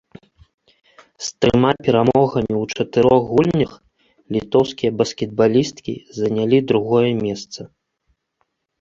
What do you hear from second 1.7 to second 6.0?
перамогамі ў чатырох гульнях літоўскія баскетбалісткі